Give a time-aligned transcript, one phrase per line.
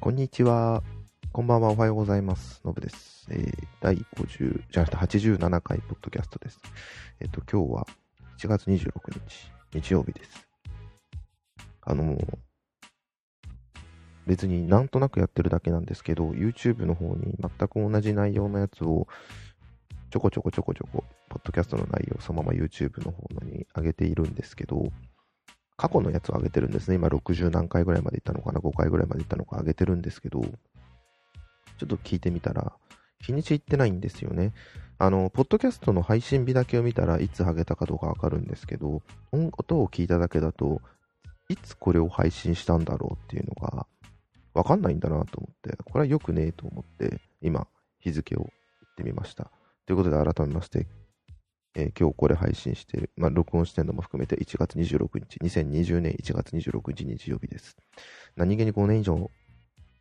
[0.00, 0.84] こんにちは。
[1.32, 1.70] こんばんは。
[1.70, 2.62] おはようございます。
[2.64, 3.26] のぶです。
[3.30, 6.60] えー、第50、じゃなくて87回ポッドキャストです。
[7.18, 7.86] えっ、と、今日は
[8.38, 10.46] 1月26日、日曜日です。
[11.82, 12.16] あの
[14.28, 19.08] 別になんとなくやってるだけなんですけど、YouTube の方に全く同じ内容のやつを
[20.10, 24.92] ちょこちょこちょこちょこ、ポッドキャストの内容をそのまま YouTube の方に上げているんですけど、
[25.78, 26.96] 過去のやつを上げてるんですね。
[26.96, 30.50] 今60何回ぐらいまでいったのかな、5回ぐらいまでいったのか上げてるんですけど、ちょ
[31.84, 32.72] っと聞いてみたら、
[33.20, 34.52] 日にちいってないんですよね。
[34.98, 40.82] あの、ポッドキャストの配信日だけを見たらいつ上げたかどうかわかるんですけど、音音を聞いただけだと、
[41.48, 43.86] いつこれを配信したんだろうっていうのが、
[44.54, 47.68] わかんないんだなと思って、これは良くねえと思って、今、
[48.00, 49.52] 日付を言ってみました。
[49.86, 50.88] ということで、改めまして、
[51.78, 57.76] えー今日これ配信している、まあ、録音してるのも含めて1月26日、2020年1月26日日曜日です。
[58.34, 59.30] 何気に5年以上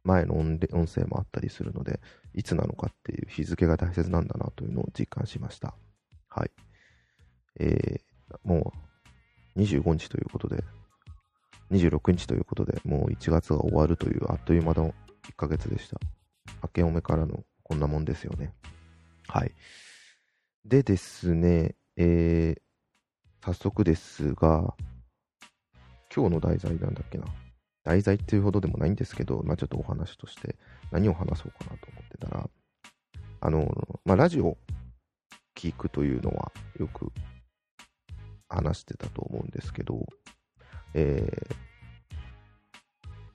[0.04, 2.00] 前の音声もあったりするので、
[2.34, 5.76] いつなのかっていう日付が大切なんだなというのを実感しました。
[6.30, 6.52] はい。
[7.60, 8.74] えー、も
[9.56, 10.64] う25日ということで、
[11.70, 14.96] 26日ということで、もう1月が終わるというあっという間の
[15.30, 16.00] 1ヶ月でした。
[16.64, 18.52] 明けおめからのこんなもんですよね。
[19.28, 19.52] はい。
[20.68, 24.76] でですね、えー、早速ですが、
[26.14, 27.26] 今日の題材なんだっけな。
[27.86, 30.58] 題材っていうほどでもないんですけど、まあちょっとお話として
[30.92, 32.50] 何を話そうかなと思ってたら、
[33.40, 33.74] あの、
[34.04, 34.58] まあラジオ
[35.56, 37.14] 聞くというのはよく
[38.50, 40.06] 話してたと思うんですけど、
[40.94, 41.56] えー、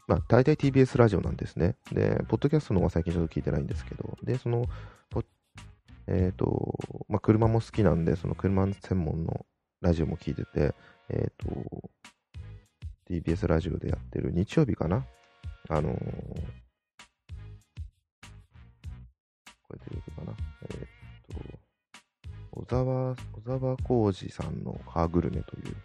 [0.06, 1.76] まあ大体 TBS ラジオなんですね。
[1.92, 4.66] で、ポッドキャストの方は最近ちょっと聞いてないんですけど、で、その、
[6.06, 9.46] えっ、と、まあ車も好きなんで、その車専門の
[9.80, 10.74] ラジオも聞いてて、
[11.08, 11.90] えっ、と、
[13.08, 15.04] TBS ラジオでやってる日曜日かな？
[15.68, 15.94] あのー
[19.68, 20.34] これ出てるかな？
[20.70, 20.78] えっ、
[21.28, 21.62] と、
[22.52, 25.76] 小沢、小沢浩二さんのカーグルメという、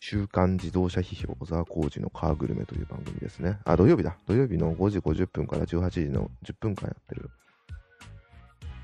[0.00, 3.58] 週刊自動車批評小沢浩二のカーグルメという番組ですね。
[3.64, 4.16] あ、土曜日だ。
[4.26, 7.30] 土曜日の5時50分から18時の10分間やってる。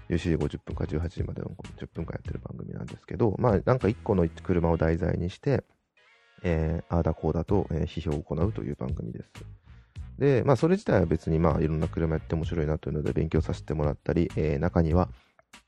[0.09, 5.65] 4時50分から18時までの10分間やってる番組なんですけど、まあなんか1個の車を題材にして、
[6.43, 9.31] えー、ああだこうだと、えー批評を行うという番組です。
[10.19, 15.09] で、まあ、それ自体は別に、まあ、いろんな車やって面白いなというので勉強させてもらったり、えー中には、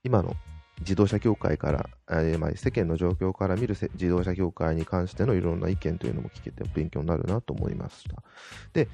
[0.04, 0.34] 今の
[0.80, 8.22] 自動車業界から、えーまあ、世間の状況から見る自動車業界に関してのいろんな意見というのも聞けて勉強になるなと思いました。
[8.74, 8.88] で、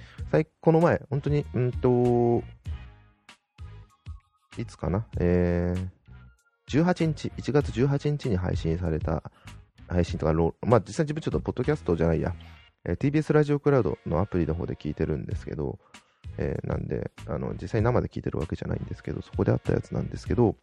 [0.61, 2.43] この前、本当に、うんと、
[4.59, 9.23] いつかな、えー、18日、1月18日に配信された、
[9.89, 10.33] 配信とか、
[10.67, 12.35] まあ、実際自分ちょっとポッドキャストじゃないや、
[12.85, 15.79] えー TBS ラジオクラウドのアプリの方で聞いてるんですけど、
[16.39, 20.57] えーなんであの、実際生で聞いてるわけじゃないんですけど、そこであったやつなんですけど、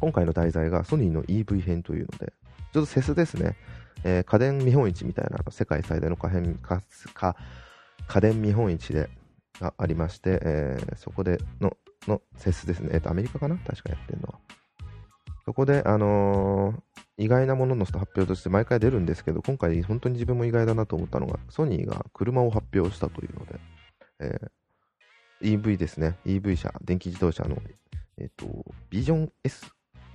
[0.00, 2.32] 今回の題材がソニーの EV 編というので、
[2.72, 3.56] ちょっとセスですね、
[4.04, 9.10] えー家電見本市みたいな、世界最大の家電家電見本市で
[9.60, 11.76] がありまして、えーそこでの
[12.06, 13.56] のセスですね、えっとアメリカかな？
[13.58, 14.38] 確かやってるのは。
[15.44, 16.82] そこで、あのー
[17.20, 23.58] 意外なものの発表として毎回出るんですけど、今回本当に自分も意外だなと思ったのが、ソニーが車を発表したというので、
[24.20, 24.50] えー
[25.40, 27.56] EV ですね、EV 車、電気自動車の、
[28.18, 28.46] えっ、と、
[28.90, 29.66] ビジョン S、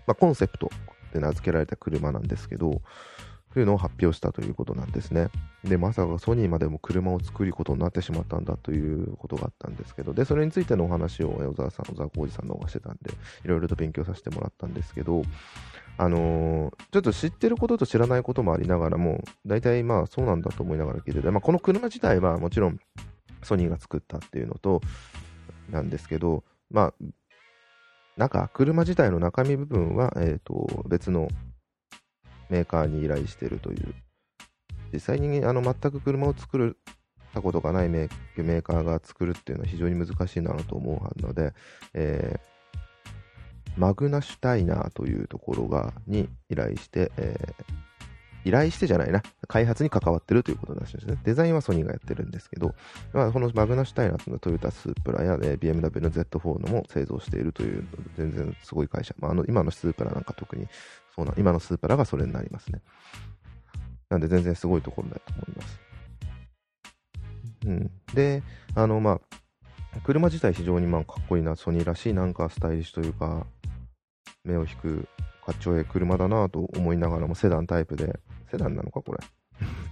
[0.06, 0.70] まあ、コンセプト
[1.14, 2.82] で名付けられた車なんですけど、
[3.53, 5.30] というのを発表したということなんですね。
[5.64, 13.12] で、まさかソニーまでも車を作ることになってしまったんだということがあったんですけど、で、それについてのお話を小沢さん、小沢浩二さんの方がしてたんで、
[13.46, 15.22] いろいろと勉強させてもらったんですけど、
[15.97, 22.80] あのーちょっと知ってることと知らないこともありながらも、大体まあそうなんだと思いながら聞いてて、まあ、この車自体はもちろん
[23.44, 24.82] ソニーが作ったっていうのと、
[25.70, 27.03] なんですけど、まあ、
[28.17, 31.28] なんか車自体の中身部分は、えっ、と、別の
[32.53, 33.96] メーカーに依頼してるという、
[34.94, 36.78] 実際にあの全く車を作る
[37.34, 41.53] たことがないメーメーカーが作るっていうのは非常に難しいなと思うので、
[41.94, 42.53] えー
[43.76, 47.92] マグナシュタイナーというところがに依頼して、えー
[48.45, 51.17] 依頼してじゃないな、開発に関わってるということらしいですね。
[51.23, 52.75] デザインはソニーがやってるんですけど、
[53.13, 57.87] まあ、このマグナシュタイナーのトヨタスープラや、えー BMW の Z4 のも製造しているという、
[58.17, 59.16] 全然すごい会社。
[59.19, 60.67] まあ、あの今のスープラなんか特に
[61.16, 62.81] そうな、今のスープラがそれになりますね。
[64.09, 65.81] なんで全然すごいところだと思います。
[67.66, 67.91] うん。
[68.13, 68.43] で、
[68.75, 73.45] あの、まあ、車自体非常にまあかっこいいな、ソニーらしいなんかスタイリッシュというか、
[74.43, 75.07] 目を引く
[75.45, 78.19] かっちょええ車だなと思いながらもセダンタイプで、
[78.53, 79.20] セダンなのかこれ。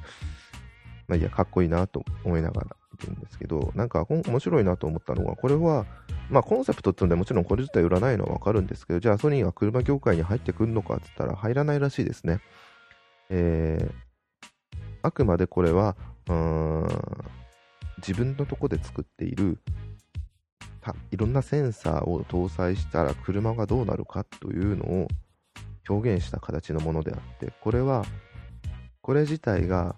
[1.08, 5.86] まあ、いや、かっこいいなと思いながら見てるんですけど、なんか面白いなと思ったのが、これは、
[6.30, 12.40] まあ、コンセプトっていうのでもちろんこれ自体売らないのはわかるんですけど、じゃあソニーが車業界に入ってくるのかって言ったら入らないらしいですね。
[13.30, 15.98] えー、あくまでこれは、
[16.28, 16.88] うーん、
[17.98, 19.58] 自分のとこで作っている
[21.12, 25.08] いろんなセンサーを搭載したら車がどうなるかというのを
[25.88, 28.06] 表現した形のものであって、これは、
[29.02, 29.96] これ自体が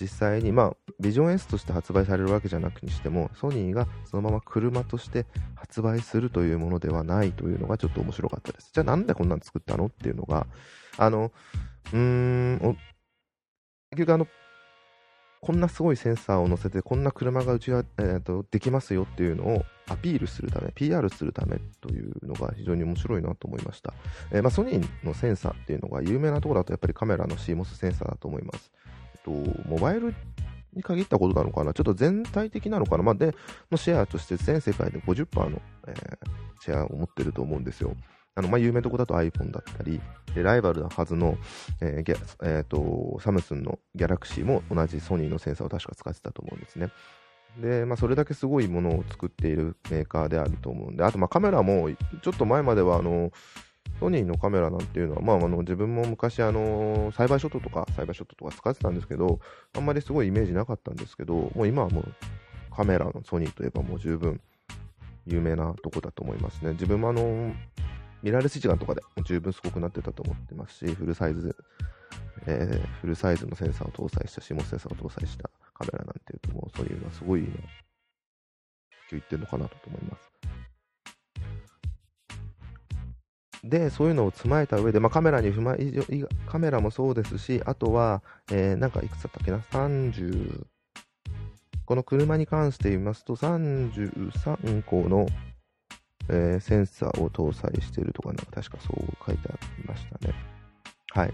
[0.00, 8.70] 実際に、まあ、ビジョン S として発売されるわけじゃなくにしても、ソニーがそのまま車として発売するというものではないというのがちょっと面白かったです。
[8.72, 10.46] じゃあなんでこんなの作ったのっていうのが、
[10.96, 11.32] あの、
[11.92, 12.76] うーん、
[13.90, 14.26] 結局あの、
[15.40, 23.94] こんなすごいセンサーを載せて、こんな車がうちは、えーと、できますよっていうのをアピールするため、PR するためというのが非常に面白いなと思いました。
[24.30, 28.70] えー、まあ、ソニーのセンサーっていうのが有名なところだとやっぱりカメラの CMOS センサーだと思います。
[29.24, 29.30] と、
[29.66, 30.14] モバイル
[30.74, 33.34] に限ったことなのかな、ちょっと全体的なのかな、まあ、で、
[33.70, 37.96] のシェアとして全世界で50%の、えー、シェアを持ってると思うんですよ。
[38.34, 40.00] あの、まあ、有名なところだと iPhone だったり、
[40.34, 41.36] で、ライバルなはずの、
[41.80, 46.90] えーえー、と、サムスンのギャラクシーも同じソニーのセンサーを確か使ってたと思うんですね。
[47.60, 51.88] で、まあ、それだけすごいものを作っているメーカーであると思うんで、あと、ま、カメラも、
[52.22, 53.32] ちょっと前までは、あの、
[53.98, 59.40] ソニーのカメラなんていうのは、まあ、あの自分も昔、あのサイバーショットとか、サイバーショットとか使ってたんですけど、
[59.76, 62.04] あんまりすごいイメージなかったんですけど、もう今はもう
[62.74, 64.40] カメラのソニーといえばもう十分
[65.26, 66.72] 有名なとこだと思いますね。
[66.72, 67.52] 自分もあの
[68.22, 71.56] ミラーレス一眼とかで十分すごくなってたと思ってますし、フルサイズ、
[72.46, 77.54] えー、フルサイズのセンサーを搭載した、CMOS センサーを搭載したカメラなんていうと、もうそういうのはすごい今、
[79.08, 80.30] 普及ってるのかなと思います。
[83.64, 85.76] で、そういうのを踏まえた上で、まあ、カメラに踏ま
[86.46, 90.64] カメラもそうですし、あとは、えー、なんかいくつだったっけな、30、
[91.84, 95.26] この車に関して言いますと、33個の、
[96.32, 100.34] えー、センサーを搭載しているとか、なんか確かそう書いてありましたね。
[101.12, 101.32] はい。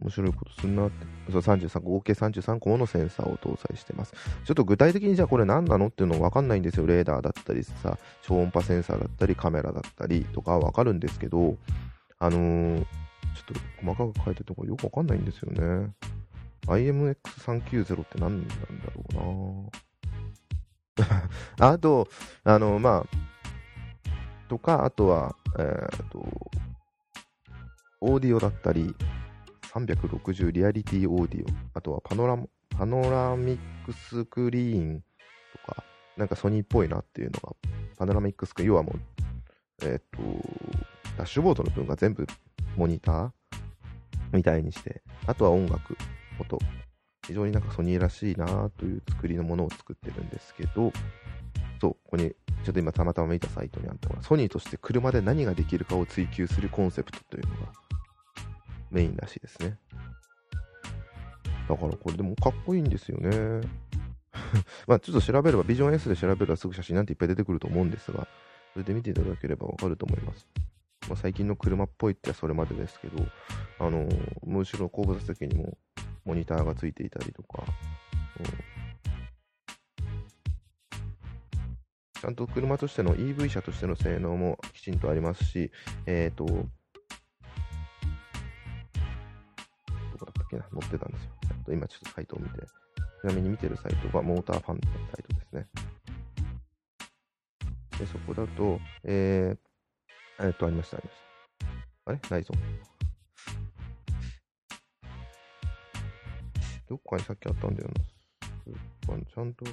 [0.00, 1.06] 面白いことすんなって。
[1.30, 4.14] そう、33、合計33個ものセンサーを搭載してます。
[4.44, 6.86] ちょっと具体的にじゃあこれ何なのっていうのわかんないんですよ。
[6.86, 11.58] レーダーだったりさ、超音波センサーだったり、カメラだったりとかわかるんですけど、
[12.18, 12.86] あのー、ちょ
[13.42, 15.92] っと細かく書いてるところよくわかんないんですよね。
[16.68, 18.54] IMX390 って何なんだ
[19.14, 19.70] ろ
[20.98, 21.08] うな。
[21.72, 22.08] あと、
[22.44, 26.50] あの、まあ、とか、あとは、えっ、ー、と、
[28.00, 28.94] オーディオだったり、
[29.72, 32.38] 360リアリティオーディオ、あとはパノラ
[32.70, 35.04] パノラミックスクリーン
[35.66, 35.84] とか、
[36.16, 37.56] なんかソニーっぽいなっていうのが、
[37.96, 39.00] パノラミックスクリーン、要はもう、
[39.82, 40.18] えっ、と、
[41.16, 42.26] ダッシュボードの分が全部
[42.76, 43.30] モニター
[44.32, 45.96] みたいにして、あとは音楽、
[46.38, 46.58] 音、
[47.26, 50.92] 非常になんかソニーらしいなという作りのものを作ってるんですけど、
[51.80, 52.30] そう、ここに
[52.64, 57.72] ちょっと今たまたま見たサイトにあったのが、ソニーとして車で何ができるかを追求するコンセプトというのが
[58.90, 59.78] メインらしいですね。
[61.68, 63.68] だからこれでもかっこいいんですよね。
[64.86, 68.26] まあちょっと調べれば、ビジョン S で調べればすぐ写真なんていっぱい出てくると思うんですが、
[68.72, 70.46] それで見ていただければわかると思います。
[71.08, 73.24] まあ、最近の車っぽいってそれまでですけど、
[73.78, 75.76] あのー、むしろ後部座席にも
[76.28, 77.64] モニターがついていたりとか、
[78.38, 78.44] うん、
[82.20, 85.72] ちゃんと車としての EV 車としての性能もきちんとありますし、
[86.06, 86.46] えっ、ー、と、
[90.50, 91.30] けな、載ってたんですよ。
[91.64, 95.66] と今ちょっとサイトを見て、ちなみに見てるサイトがモーターファンのサイトですね。
[97.98, 102.10] で、そこだと、えー、えっと、ありました、ありました。
[102.10, 102.20] あれ？
[102.30, 102.54] ないぞ。
[106.88, 107.94] どっかにさっきあったんだよな。
[109.08, 109.64] ちゃんと、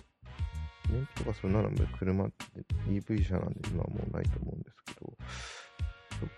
[0.90, 2.36] 燃費とかそんなの車って
[2.88, 5.14] EV 車なんで今はもうないと思うんですけど、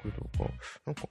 [0.02, 0.52] 速度が、
[0.86, 1.08] なんか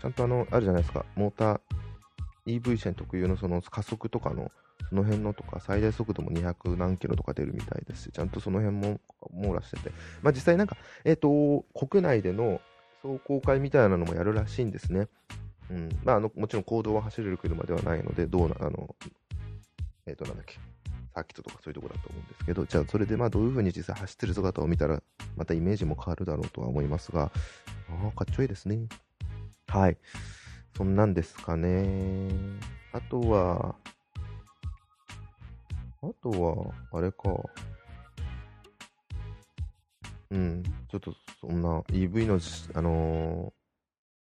[0.00, 4.50] ちゃんとあの、あるじゃないですか、モーター、EV 車に特有のその加速とかの、
[4.88, 9.00] その辺のとか、最大速度も200何キロとか出るみたいですし、ちゃんとその辺も
[9.32, 9.90] 網羅してて、
[10.22, 12.60] まあ実際なんか、えっ、ー、と、国内での
[13.02, 15.08] 走行会みたいなのもやるらしいんですね。
[15.70, 15.88] うん。
[16.04, 18.94] まあ、あの、もちろん公道は走れる車ではないので、どうな、あの、
[20.06, 20.58] えっ、ー、と、なんだっけ、
[21.14, 25.02] サーキットとかそういうところだと思うんですけど、じゃあそれでまあどういう風に実際走ってる姿を見たら、
[25.36, 27.32] またイメージも変わるだろうとは思いますが、
[27.88, 28.86] ああ、かっちょいいですね。
[29.66, 29.96] はい。
[30.76, 32.28] そんなんですかね。
[32.92, 33.74] あとは、
[36.02, 37.30] あとは、あれか。
[40.30, 42.40] うん、ちょっとそんな EV の、
[42.74, 43.52] あの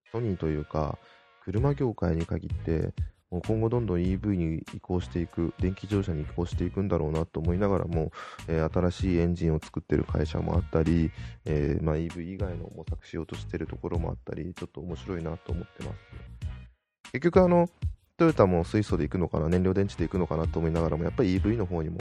[0.08, 1.00] ー、ソニーというか、
[1.46, 2.94] 車業界に限って、
[3.32, 8.12] もう今後どんどん EV に移行していく、電気自動車に移行していくんだろうなと思いながらも、
[8.48, 11.12] えー、新しいエンジンを作ってる会社もあったり、
[11.46, 15.98] えー、まあ、EV 以外の模索しようとしてるところもあったり、ちょっと面白いなと思ってます。
[17.12, 17.70] 結局あの、
[18.18, 22.00] トヨタも水素で行くのかな、燃料電池で行くのかなと思いながらも、やっぱり EV の方にも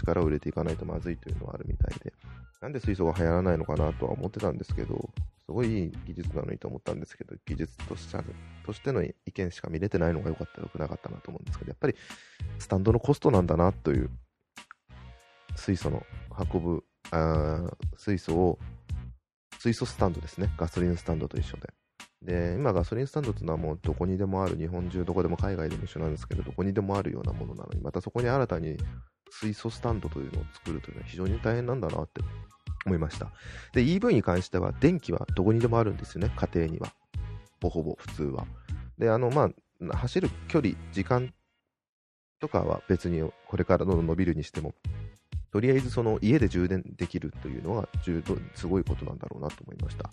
[0.00, 2.12] 力を入れていかないとまずいというのはあるみたいで、
[2.60, 5.10] なんで水素が流行らないのかなとは思ってたんですけど、
[5.46, 8.18] すごいいい技術なのにと思ったんですけど、技術として
[8.64, 11.94] としての意見しか見れてないのが良かった、良くなかったなと思うんですけど、やっぱり
[12.58, 14.10] スタンドのコストなんだなという、
[15.56, 16.04] 水素の
[16.52, 18.58] 運ぶ、あ水素を、
[19.58, 21.72] 水素スタンドですね、ガソリンスタンドと一緒で。
[22.22, 28.76] で、今ガソリンスタンドっていうのはもうどこにでもある、日本中どこでも海外でも一緒なんですけど、どこにでもあるようなものなのに、またそこに新たに
[29.30, 32.20] 水素スタンドというのを作るというのは非常に大変なんだなって
[32.86, 33.32] 思いました。
[33.72, 36.92] で、EV に関しては電気はどこにでもあるんですよね、家庭には。
[37.62, 38.46] ほぼほぼ普通は。
[38.98, 39.50] で、あの、ま
[39.92, 41.32] あ、走る距離、時間
[42.40, 44.74] とかは別にこれからどんどん伸びるにしても、
[45.52, 47.88] とりあえずその家で充電できるというのは
[48.54, 50.10] すごいことなんだろうなと思いました。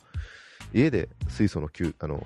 [0.73, 2.25] 家で水素の給あの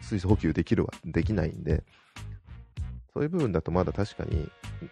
[0.00, 1.82] 水素補給できるはできないんで、
[3.12, 4.48] そういう部分だとまだ確かに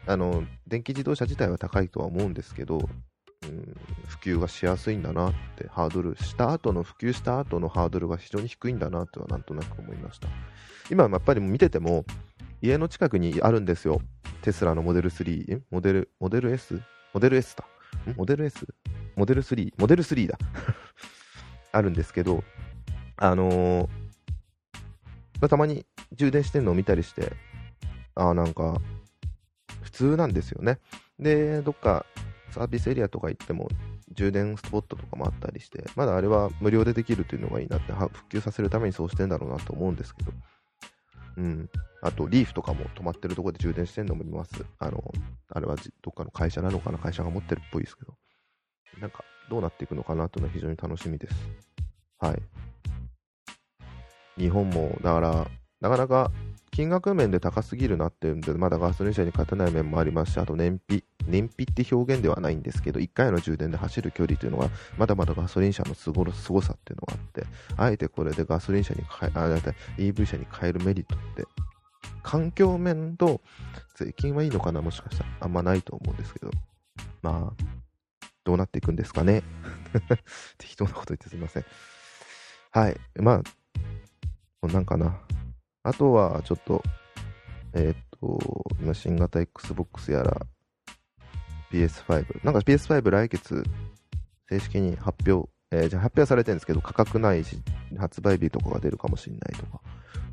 [0.07, 3.76] あの電気自動車自体は高いとは思うんですけど、うん、
[4.07, 10.28] 普及がしやすいんだなってハードルした後の普及した後のハードルが非常に低いんだなとはなんとなく思いました。
[10.90, 12.05] 今やっぱり見てても
[12.62, 14.00] 家の近くにあるんですよ。
[14.43, 16.81] テスラのモデル3モデルモデル S
[17.12, 17.64] モデル S だ。
[18.16, 18.66] モデル S
[19.16, 20.38] モデル3モデル3だ。
[21.73, 22.43] あるんですけど、
[23.16, 27.33] あのー、たまに充電してるのを見たりして、
[28.14, 28.81] ああ、なんか、
[29.97, 30.79] 通なんですよね。
[31.19, 32.05] で、どっか
[32.50, 33.69] サービスエリアとか行っても、
[34.12, 40.33] 充電スポットとかもあったりして、まだあれは無料でできるというのがいいなって、普及させるためにそうしてんだろうなと思うんですけど、
[41.38, 41.71] うん。
[42.03, 44.65] あと、リーフとかも止まってるところで充電してるのも見ます。
[44.79, 45.03] あの、
[45.50, 48.15] あれはどっかの会社なのかな、会社が持ってるっぽいですけど。
[49.00, 51.35] なんか、どうなっていくのかなというのは非常に楽しみです。
[52.19, 52.43] はい。
[54.38, 55.50] 日本も、だから、
[55.81, 56.31] なかなか
[56.76, 64.68] 金額面で高すぎるなっていうんで、まだガソリン車に勝てない面もありますし、あと燃費、燃費って表現ではないんですけど、1回の充電で走る距離というのは、
[64.99, 67.47] まだまだガソリン車のすごすごさっていうのがあって、
[67.78, 71.47] あえてこれでガソリン車に変え、あ、だいたい EV 車に変えるメリットって、
[72.23, 73.40] 環境面と
[73.95, 75.30] 税金はいいのかな、もしかしたら。
[75.40, 76.50] あんまないと思うんですけど、
[77.23, 77.64] まあ、
[78.45, 79.45] どうなっていくんですかね。
[80.59, 81.64] 適当なこと言ってすみません。
[82.71, 83.00] はい。
[83.14, 83.42] まあ、
[84.61, 85.18] こんなんかな。
[85.87, 86.83] あとは、ちょっと、
[87.73, 90.40] えー、っと、今、新型 Xbox やら、
[91.71, 92.45] PS5。
[92.45, 93.62] なんか PS5 来月、
[94.49, 97.59] 正式に発表、えー、じゃ発表されてるんですけど、価格ないし、
[97.99, 99.81] 発売日とかが出るかもしれないとか、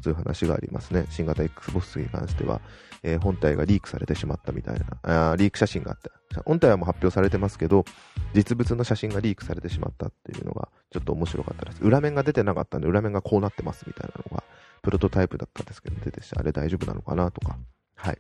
[0.02, 1.06] そういう話がありますね。
[1.12, 2.60] 新型 Xbox に関しては、
[3.04, 6.10] えー、本体がリークされてしまったみたいな、あリーク写真があって、
[6.46, 7.86] 本体はもう発表されてますけど、
[8.34, 11.84] 実物の写真がリークされてしまったっていうのが、ちょっと面白かったです。
[11.84, 14.44] 裏面が出てなかったんで、裏面がこうなってますみたいなのが、
[14.84, 17.58] プロトタイプだったんですけど、出てし、あれ大丈夫なのかなとか、
[17.96, 18.18] はい。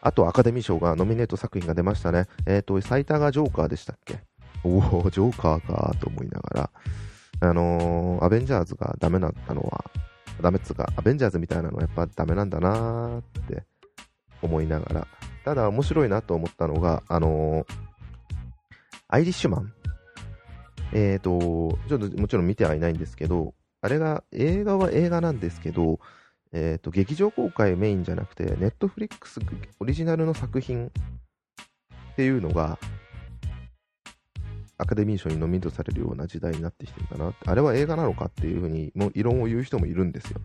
[0.00, 2.26] あと、アカデミー賞が、ノミネート作品が出ましたね。
[2.46, 4.20] えっ、ー、と、最多がジョーカーでしたっけ？
[4.64, 6.70] おお、ジョーカーかと思いなが
[7.40, 9.84] ら、あのー、アベンジャーズがダメだったのは、
[10.40, 13.64] ダメっつうか、アベンジャーズみたいなのはやっぱダメなんだなーって
[14.40, 15.06] 思いながら、
[15.44, 17.74] ただ面白いなと思ったのが、あのー、
[19.08, 19.72] アイリッシュマン。
[20.94, 25.98] えっ、と、ちょっともちろん見てはいないんですけど、あれが、映画は映画なんですけど、
[26.52, 29.40] えっ、ー、と、劇場公開メインじゃなくて、ネットフリックス
[29.80, 30.90] オリジナルの作品っ
[32.16, 32.78] ていうのが、
[34.78, 40.40] アカデミー賞にノミネートされるような時代になってきてるんだなあれは映画なのかっていうふうに、もう異論を言う人もいるんですよ。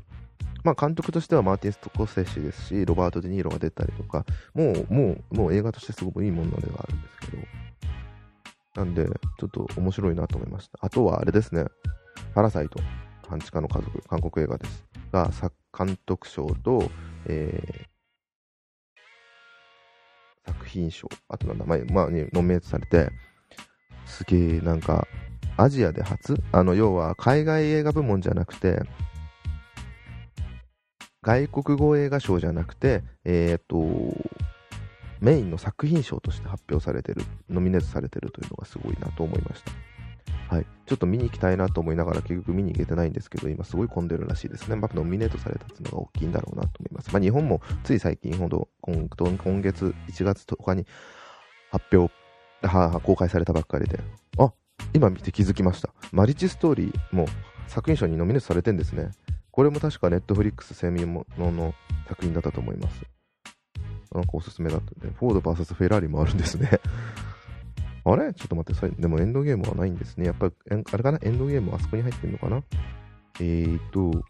[0.64, 4.26] まあ、監督としてはマーティン・ストコセッシですし、ロバート・デ・ニーロが出たりとか、
[4.56, 7.44] もう、もう、もう映画としてすごくいいものではあるんですけど、
[8.78, 9.06] なんで、
[9.40, 10.80] ちょっと面白いなと思いました。
[10.82, 11.66] あとはあれですね、
[12.34, 12.80] パラサイト、
[13.28, 14.86] 半地下の家族、韓国映画です。
[15.12, 16.90] が、作監督賞と、
[17.26, 23.12] えー、作品賞、あとの名前、まあ、ね、ノミネートされて、
[24.06, 25.08] すげえ、なんか、
[25.58, 26.42] アジアで初？
[26.52, 28.82] あの、要は、海外映画部門じゃなくて、
[31.22, 33.84] 外国語映画賞じゃなくて、えっ、と、
[35.20, 39.72] メインの作品賞として発表されてる、ノミネートされてるというのがすごいなと思いました。
[40.50, 40.66] はい。
[40.86, 44.76] ちょっと見に行きたいなと思いながら結局見に行けてないんですけど、今すごい混んでるらしいですね。
[44.76, 47.12] まあ、ノミネートされたっていうのが大きいんだろうなと思います。
[47.12, 49.08] まあ、日本もつい最近ほど、今
[49.62, 50.86] 月1月10日に
[51.72, 52.14] 発表、
[52.64, 54.00] は公開されたばっかりで、
[54.40, 54.52] あ、
[54.94, 55.90] 今見て気づきました。
[56.12, 57.28] マリチストーリーも
[57.68, 59.12] 作品賞にノミネートされてんですね。
[59.52, 61.74] これも確かネットフリックスセミものの
[62.08, 63.02] 作品だったと思います。
[64.14, 66.80] なんかおすすめだったんで、フォード VS フェラーリもあるんですね。
[68.14, 68.34] あれ？
[68.34, 70.26] ちょっと待って、でもエンドゲームはないんですね。
[70.28, 71.20] やっぱり、あれかな？
[71.22, 72.64] エンドゲームはあそこに入ってるのかな？
[73.40, 74.24] えーと、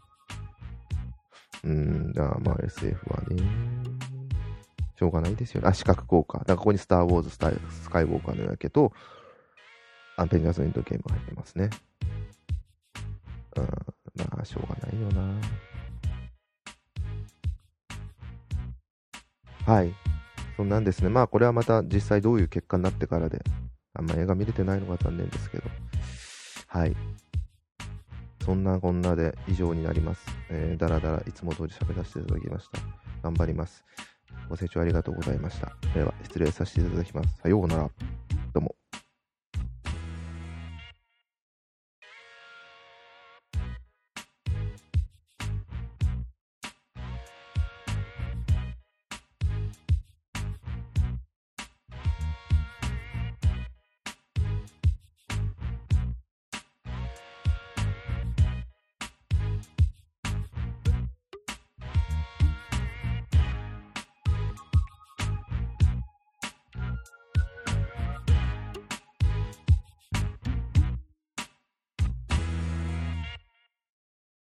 [1.64, 3.42] うん、だまあ SF はね、
[4.96, 5.68] しょうがないですよね。
[5.68, 6.38] あ、視覚効果。
[6.38, 8.92] だからここにスター・ウォーズスタ、スカイウォーカーの夜明けと、
[10.16, 11.70] アンペンジャーズ・エンドゲームが入ってますね。
[13.56, 15.40] うん、まあ、しょうがないよな。
[19.72, 19.94] はい。
[20.56, 21.08] そんなんですね。
[21.08, 23.40] まあ、これはまた実際どういう結果になってからで、
[23.98, 25.64] あんま映画見れてないのが残念ですけど。
[26.68, 26.96] はい。
[28.44, 30.24] そんなこんなで以上になります。
[30.48, 32.80] えー、だらだらいつも通り喋らせていただきました。
[33.22, 33.84] 頑張ります。
[34.48, 35.76] ご清聴ありがとうございました。
[35.92, 37.38] では、失礼させていただきます。
[37.42, 37.90] さようなら。